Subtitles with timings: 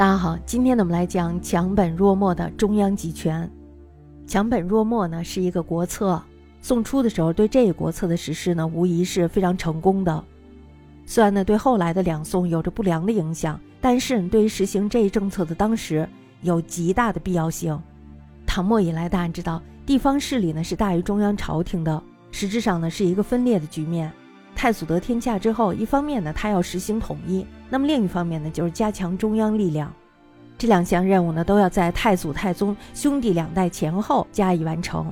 [0.00, 3.46] 大家好，今天呢我们来讲强本弱末的中央集权。
[4.26, 6.18] 强本弱末呢是一个国策，
[6.62, 10.24] 宋初的时候对这一国策的实施呢，无疑是非常成功的。
[11.04, 16.08] 虽然呢对后来的两宋有着不良的影响，但是对于实行这一政策的当时
[16.40, 17.78] 有极大的必要性。
[18.46, 24.10] 唐末以来，大家知道地方势力呢是大于中央朝廷的，实质上呢是一个分裂的局面。
[24.60, 27.46] 太祖得天下之后，一方面呢他要实行统一。
[27.70, 29.90] 那么另一方面呢，就是加强中央力量，
[30.58, 35.10] 这两项任务呢，都要在太祖、太宗兄弟两代前后加以完成。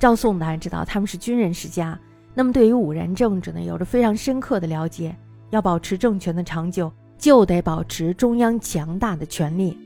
[0.00, 1.96] 赵宋大家知道他们是军人世家，
[2.34, 5.14] 那么对于武人政治呢，有着非常深刻的了解。
[5.50, 9.78] 要保持政权的长久，就得保持中央强大的权力。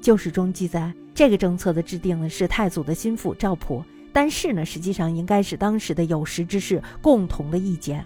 [0.00, 8.04] 旧史中记载，这个政策的制定呢，是太祖的心腹赵普，但是呢，实际上应该是当时的有识之士共同的意见。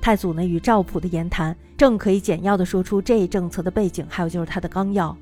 [0.00, 5.16] 太祖呢与赵普的言谈，正可以简要的说出这一政策的背景，还有就是他的纲要。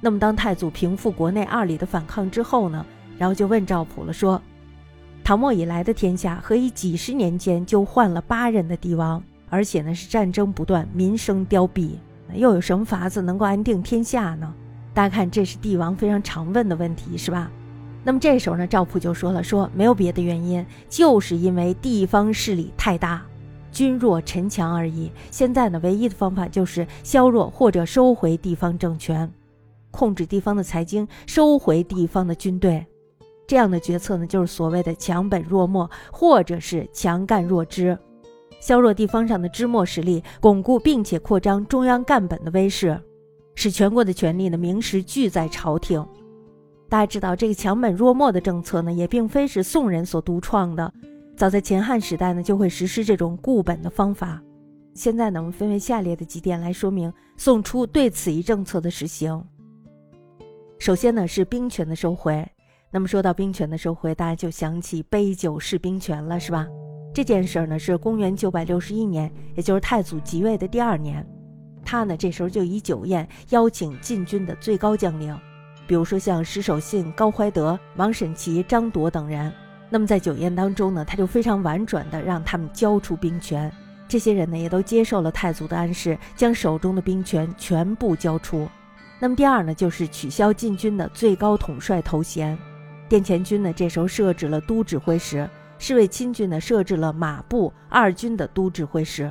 [0.00, 2.84] 那么当太祖平复国内二里的反抗之后呢，
[3.16, 4.40] 然后就问赵普了，说：
[5.22, 11.90] 唐末以来的天下，何以几十年间就换了八任的帝王，而且呢是战争不断，民生凋敝，
[12.34, 14.52] 又有什么法子能够安定天下呢？
[14.94, 17.50] 大家看，这是帝王非常常问的问题，是吧？
[18.04, 23.22] 那么这时候呢，赵普就说了，说没有别的原因，就是因为地方势力太大。
[23.72, 25.10] 君弱臣强而已。
[25.30, 29.30] 现在呢，唯一的方法就是削弱或者收回地方政权，
[29.90, 32.86] 控制地方的财经，收回地方的军队。
[33.46, 37.98] 这样的决策呢，就是所谓的强本弱末，或者是强干弱支，
[38.60, 43.00] 削弱地方上的支末实力，巩固并且扩张中央干本的威势，
[43.54, 46.06] 使全国的权力呢，名实俱在朝廷。
[46.90, 50.92] 大家知道，这个强本弱末的政策呢，也并非是宋人所独创的。
[51.38, 54.42] 早在秦汉时代呢，就会实施这种固本的方法。
[54.92, 59.40] 现在呢，我们分为下列的几点来说明宋初对此一政策的实行。
[60.80, 62.44] 首先呢，是兵权的收回。
[62.90, 66.66] 那么说到兵权的收回，大家就想起杯酒释兵权了，是吧？
[67.14, 71.24] 这件事儿呢，是公元九百六十一年，也就是太祖即位的第二年。
[71.84, 75.38] 他呢，这时候就以酒宴邀请禁军的最高将领，
[75.86, 79.52] 比如说像石守信、高怀德、王审琦、张铎等人。
[79.90, 83.72] 那么在酒宴当中呢，他就非常婉转的让他们交出兵权。
[84.06, 88.68] 这些人呢也都接受了太祖的暗示，将手中的兵权全部交出。
[89.18, 92.56] 那么第二呢，就是取消禁军的最高统帅头衔。
[93.08, 99.30] 殿前军呢这时候设置了都指挥使，侍卫亲军呢设置了马步二军的都指挥使。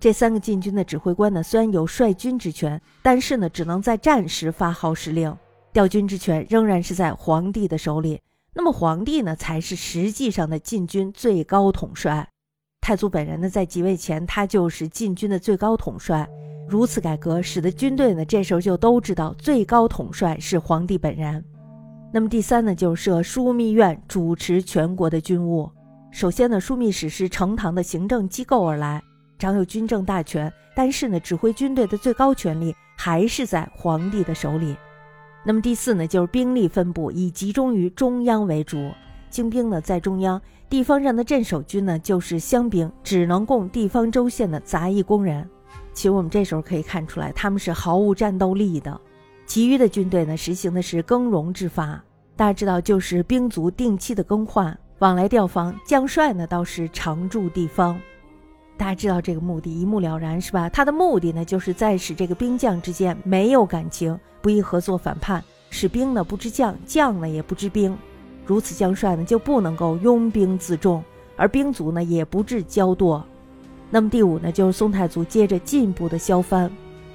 [0.00, 5.34] 这三个禁军的指挥官呢虽然有率军之权，但是呢只能在战时发号施令，
[5.72, 8.20] 调军之权仍然是在皇帝的手里。
[8.58, 12.28] 那么皇帝呢，才是实际上的禁军最高统帅。
[12.80, 16.28] 太祖本人呢，在即位前，他就是禁军的最高统帅。
[16.68, 21.44] 如此改革，使得军队呢，这时候就都知道最高统帅是皇帝本人。
[22.12, 25.70] 那么第三呢，就是设枢密院主持全国的军务。
[26.10, 29.00] 首先呢，枢密使是呈堂的行政机构而来，
[29.38, 34.74] 掌有军政大权，但是呢，指挥军队的最高权力还是在皇帝的手里。
[35.48, 38.90] 那么第四呢，就是兵力分布以集中于中央为主，
[39.30, 40.38] 精兵呢在中央，
[40.68, 45.48] 地方上的镇守军呢就是乡兵，只能供地方州县的杂役工人。
[45.94, 49.00] 其实我们这时候可以看出来，他们是毫无战斗力的。
[49.46, 52.04] 其余的军队呢，实行的是更容之法，
[52.36, 55.74] 大家知道，就是兵卒定期的更换，往来调防。
[55.82, 57.98] 将帅呢倒是常驻地方。
[58.78, 60.68] 大家知道这个目的一目了然，是吧？
[60.70, 67.98] 他的目的呢，就是在使这个兵将之间没有感情，不易合作反叛，使兵呢不知将，将呢也不知兵。
[68.46, 71.02] 如此，将帅呢就不能够拥兵自重，
[71.36, 73.20] 而兵卒呢也不致骄惰。
[73.90, 76.70] 那么第五呢，就是宋太祖接着进一步的削藩，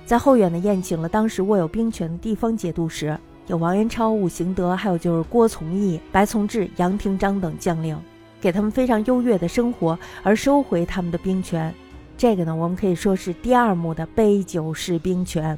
[0.05, 7.97] 在后院呢宴请了当时握有兵权的地方节度使，有王元超、伍行德，还有就是郭从义、白从志、杨廷章等将领。
[8.43, 11.73] 给他们非常优越的生活，而收回他们的兵权，
[12.17, 15.57] 这个呢，我们可以说是第二幕的杯酒释兵权。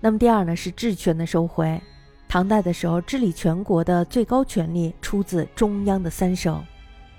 [0.00, 1.80] 那么第二呢，是治权的收回。
[2.26, 6.60] 唐代的时候，治理全国的最高权力出自中央的三省。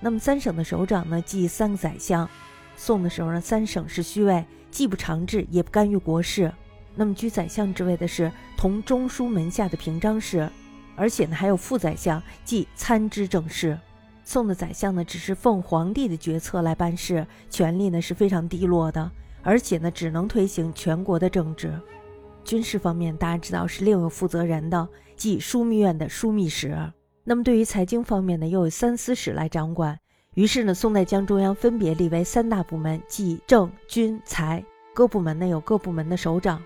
[0.02, 2.28] 那么三省的首长呢，即三个宰相。
[2.76, 6.52] 宋的时候呢，三省是虚位，既不长治，也不干预国事。
[6.96, 10.50] 那么居宰相之位的是同中书门下的平章事，
[10.98, 13.80] 而且呢，还有副宰相，即参知政事。
[14.30, 19.10] 宋的宰相呢，只是奉皇帝的决策来办事，权力呢是非常低落的，
[19.42, 21.74] 而且呢只能推行全国的政治。
[22.44, 24.86] 军事方面，大家知道是另有负责人的，
[25.16, 26.78] 即枢密院的枢密使。
[27.24, 29.98] 那么对于财经方面呢，又有三司使来掌管。
[30.34, 34.62] 于是呢，宋代将中央分别立为三大部门，即政、军、财，
[34.94, 36.62] 各部门呢有各部门的首长。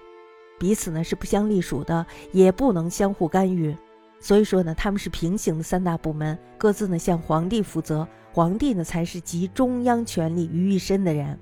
[0.58, 3.78] 彼此呢是不相隶属的，也不能相互干预。
[4.22, 11.38] 所以说呢，他们是平行的三大部门，各自呢向皇帝负责，皇帝呢才是集中央权力于一身的人。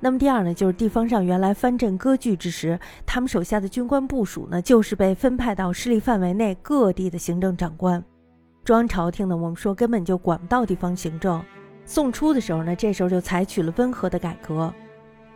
[0.00, 8.04] 那么第二呢，就是地方上原来藩镇割据之时，他们手下的军官部署呢，就是被分派到势力范围内各地的行政长官。
[8.64, 11.42] 中央朝廷呢，我们说根本就管不到地方行政。
[11.84, 14.74] 宋初的时候呢，这时候就采取了温和的改革，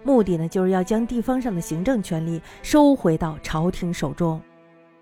[0.03, 4.43] 目的呢就是要将地方上的行政权力收回到朝廷手中。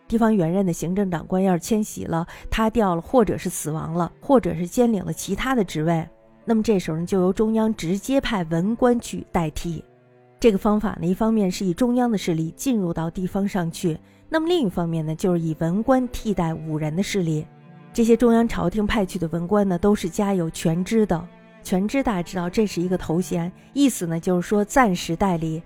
[0.08, 6.08] 地方原任的行政长官要是迁徙了、塌掉了，或者是死亡了，或者是兼领了其他的职位，
[6.46, 9.84] 那么这时候呢，就由中央直接派文官去代替。
[10.40, 17.46] 这个方法呢，一方面是以中央的势力进入到地方上去，那么另一方面呢，就是以文官替代武人的势力。
[17.93, 21.22] 这些中央朝廷派去的文官呢，都是家有全知的。
[21.62, 25.62] 全知大家知道，这是一个头衔，意思呢就是说暂时代理。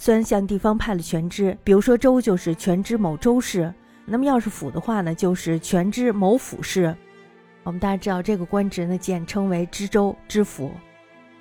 [0.00, 3.74] 虽然向地方派了全知，比如说州就是全知某州市，
[4.06, 6.96] 那么要是府的话呢，就是全知某府市。
[7.64, 10.70] 我们大家知道这个官职呢，简称为知州、知府。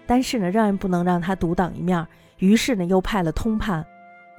[0.08, 2.06] 但是呢，仍然不能让他独当一面，
[2.40, 3.86] 于是呢，又派了通判。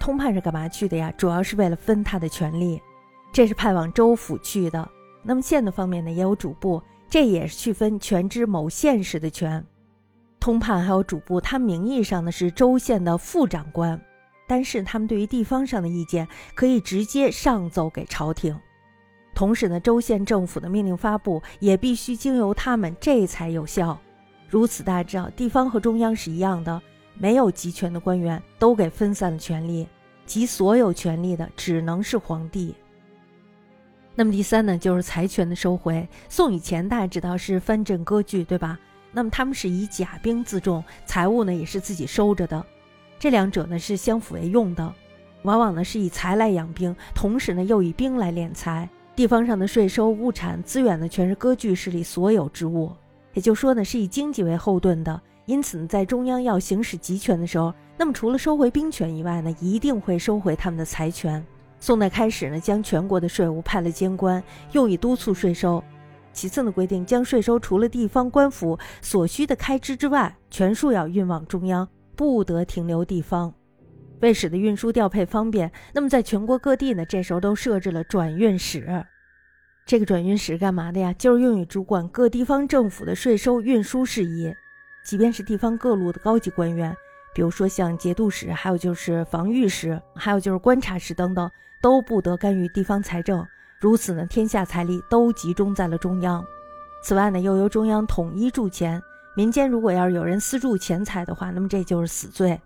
[0.00, 1.12] 通判是干嘛去的呀？
[1.17, 2.82] 主要是为了分他的权力，
[3.32, 4.88] 这是派往州府去的。
[5.23, 9.65] 那么县的方面呢，也有主簿，这也是去分全知某县市的权。
[10.41, 14.00] 通判还有主簿，他名义上呢是州县的副长官。
[14.49, 18.59] 但是他们对于地方上的意见可以直接上奏给朝廷，
[19.35, 23.97] 同时呢，州县政府的命令发布也必须经由他们，这才有效。
[24.49, 26.83] 如此大家知道，地方和中央是一样的，
[27.15, 29.87] 没有集权的官员都给分散了权力，
[30.25, 32.75] 集所有权力的只能是皇帝。
[34.15, 36.09] 那么第三呢，就是财权的收回。
[36.29, 38.77] 宋以前大家知道是藩镇割据，对吧？
[39.12, 42.65] 那么他们是以甲兵自重，财物呢也是自己收着的。
[43.19, 44.94] 这两者呢是相辅为用的，
[45.43, 48.88] 往往呢是以财来养兵，同时呢又以兵来敛财。
[49.17, 52.93] 地方上的税收、物产、资源呢，全是割据势力所有之物，
[53.35, 55.20] 也就说呢是以经济为后盾的。
[55.47, 61.44] 因此呢，在中央要行使集权的时候，那么除了收回兵权以外呢，一定会收回他们的财权。
[61.81, 64.41] 宋代开始呢，将全国的税务派了监官，
[64.73, 65.82] 用以督促税收。
[66.32, 71.88] 其次呢，规定将税收除了地方官府所需的开支之外，全数要运往中央。
[72.19, 73.55] 不得停留地方，
[74.23, 79.05] 为使得运输调配方便，那么在全国各地呢，这时候都设置了转运使。
[79.87, 81.12] 这个转运使干嘛的呀？
[81.12, 84.53] 就是用于主管各地方政府的税收运输事宜。
[85.05, 86.93] 即便是地方各路的高级官员，
[87.32, 91.49] 比如说像节度使，还有就是防御使，还有就是观察使等等，
[91.81, 93.47] 都不得干预地方财政。
[93.79, 96.44] 如此呢，天下财力都集中在了中央。
[97.00, 99.00] 此外呢，又由中央统一铸钱。
[99.38, 102.61] 民间如果要是有人私铸钱财的话，那么这就是死罪，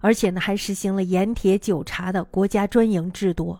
[0.00, 3.54] 而且呢还实行了盐铁酒茶的国家专营制度。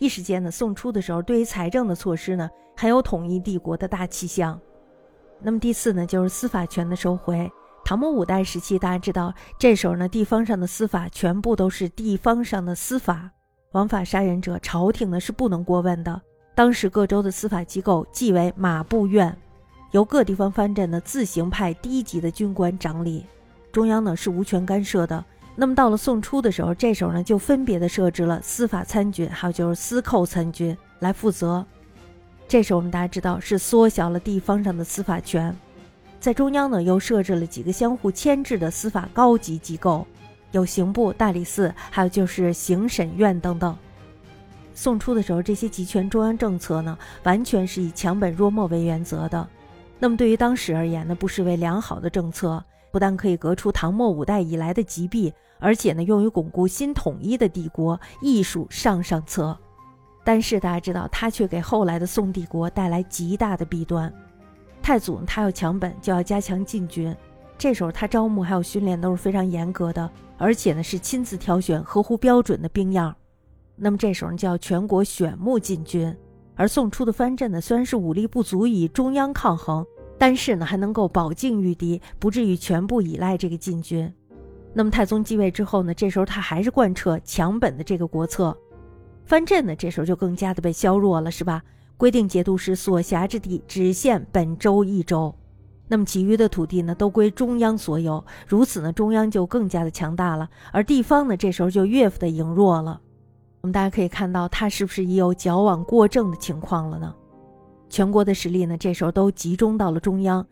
[0.00, 4.60] 一时间呢，宋初的时候对于财政的措施呢，很有统一帝国的大气象。
[5.40, 7.48] 那么第四呢，就是司法权的收回。
[7.84, 13.30] 唐末五代时期，大家知道，这时候呢，地方上的司法全部都是地方上的司法，
[13.74, 16.20] 枉法杀人者，朝廷呢是不能过问的。
[16.56, 19.38] 当时各州的司法机构即为马步院。
[19.92, 23.24] 由各地方藩镇呢自行派低级的军官掌理，
[23.70, 25.24] 中央呢是无权干涉的。
[25.54, 31.64] 那么到了宋初的时候，这时候呢就分别的设置了司法参军，还有就是司寇参军来负责。
[32.48, 35.54] 这时候我们大家知道是缩小了地方上的司法权，
[36.18, 40.06] 在中央呢又设置了几个相互牵制的司法高级机构，
[40.52, 43.76] 有刑部、大理寺，还有就是刑审院等等。
[44.74, 49.46] 宋初的时候，这些集权中央政策呢完全是以强本弱末为原则的。
[50.02, 59.56] 那么对于当时而言呢，不失为良好的政策，不但可以革除唐末五代以来的疾弊，而且呢，用于巩固新统一的帝国，艺术上上策。
[60.24, 64.12] 但是大家知道，他却给后来的宋帝国带来极大的弊端。
[64.82, 67.14] 太祖，他要强本，就要加强禁军，
[67.56, 73.14] 这时候他招募还有训练都是非常严格的，而且呢是亲自挑选合乎标准的兵样。
[73.76, 76.12] 那么这时候就要全国选募禁军。
[76.54, 79.84] 而宋初的藩镇呢，虽然是武力不足以中央抗衡，
[80.18, 84.12] 但是呢还能够保境御敌，不至于全部依赖这个禁军。
[84.74, 88.56] 那么太宗继位之后呢，这时候他还是贯彻强本的这个国策，
[89.24, 91.62] 藩镇呢这时候就更加的被削弱了，是吧？
[91.96, 95.34] 规定节度使所辖之地只限本州一州，
[95.88, 98.24] 那么其余的土地呢都归中央所有。
[98.46, 103.00] 如此呢，中央就更加的强大了，而地方呢这时候就越发的羸弱了。
[103.62, 107.14] 我们大家可以看到，他是不是已有矫枉过正的情况了呢？
[107.88, 110.44] 全国的实力呢，这时候都集中到了中央，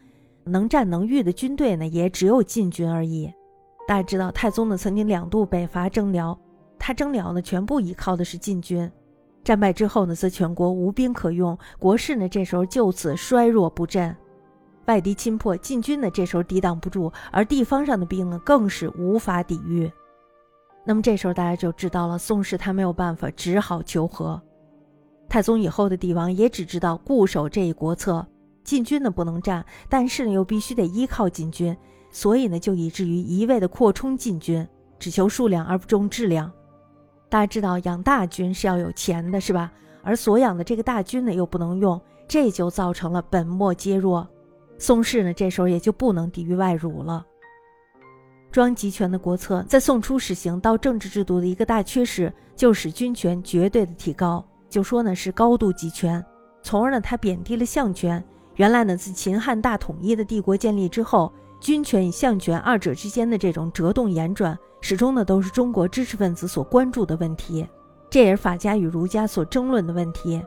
[0.45, 3.33] 能战能御的军队呢，也只有禁军而已。
[3.89, 6.39] 大家知道，太宗呢曾经两度北伐征辽，
[6.79, 8.89] 他征辽呢，全部依靠的是禁军。
[9.43, 14.15] 战败之后呢，则全国无兵可用，国势呢这时候就此衰弱不振。
[14.87, 19.91] 外敌侵破，禁军呢这时候抵挡不住，而地方上的兵呢更是无法抵御。
[20.85, 24.41] 那么这时候大家就知道了，宋氏他没有办法，只好求和。
[25.29, 28.27] 太宗以后的帝王也只知道固守这一国策，
[28.65, 31.77] 禁军呢不能战，但是呢又必须得依靠禁军，
[32.11, 34.67] 所以呢就以至于一味的扩充禁军，
[34.99, 36.51] 只求数量而不重质量。
[37.29, 39.73] 大家知道养大军是要有钱的，是吧？
[40.03, 44.27] 而所养的这个大军呢又不能用，这就造成了本末皆弱。
[44.79, 47.25] 宋氏呢这时候也就不能抵御外辱了。
[48.53, 56.25] 专集权的国策在宋初实行到政治制度的一个大缺失，就使军权绝对的提高，就说呢是高度集权，
[56.63, 58.23] 从而呢它贬低了相权。
[58.57, 67.65] 原来呢自秦汉大统一的帝国建立之后，军权与相权二者之间的这种折动延转，始终呢都是中国知识分子所关注的问题，
[68.11, 70.43] 这也是法家与儒家所争论的问题。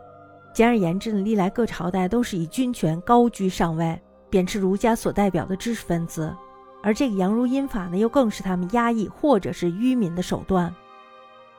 [0.54, 3.98] 简而言之呢，历来各朝代都是以军权高居上位，
[4.30, 6.32] 贬斥儒家所代表的知识分子。
[6.84, 10.72] 而这个杨儒阴法呢，又更是他们压抑或者是愚民的手段。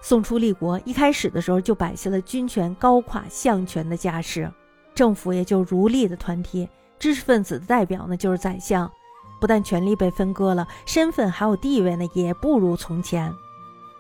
[0.03, 4.53] 宋初立国一开始的时候，就摆下了军权高垮相权的架势，
[4.95, 8.89] 政府也就儒力的团体，知识分子的代表呢就是宰相，
[9.41, 13.33] 不但权力被分割了，身份还有地位呢也不如从前。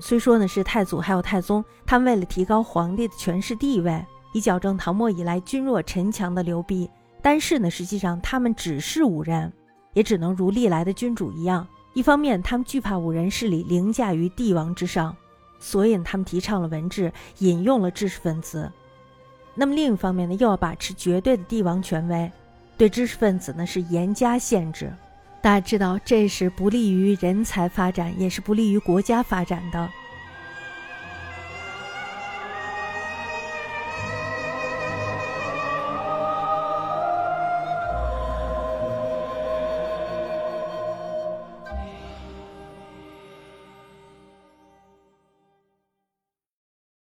[0.00, 4.04] 虽说呢是太祖还有太宗，他们为了提高皇帝的权势地位，
[4.34, 6.90] 以矫正唐末以来君弱臣强的流弊，
[7.22, 9.50] 但是呢实际上他们只是武人。
[9.94, 15.16] 也只能如历来的君主一样，一方面他们惧怕武人势力凌驾于帝王之上，
[15.58, 18.70] 所以他们提倡了文治，引用了知识分子。
[19.54, 22.30] 那么另一方面呢，又要把持绝对的帝王权威，
[22.76, 24.92] 对知识分子呢是严加限制。
[25.40, 29.88] 大家知道，这是不利于人才发展，也是不利于国家发展的。